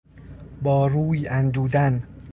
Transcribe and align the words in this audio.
با 0.61 0.87
روی 0.87 1.27
اندودن 1.27 2.03